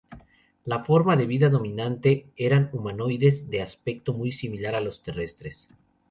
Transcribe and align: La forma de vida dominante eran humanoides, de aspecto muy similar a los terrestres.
La 0.65 0.83
forma 0.83 1.15
de 1.15 1.27
vida 1.27 1.47
dominante 1.51 2.25
eran 2.35 2.71
humanoides, 2.73 3.51
de 3.51 3.61
aspecto 3.61 4.13
muy 4.15 4.31
similar 4.31 4.73
a 4.73 4.81
los 4.81 5.03
terrestres. 5.03 5.67